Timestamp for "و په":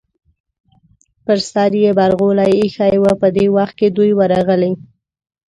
3.01-3.27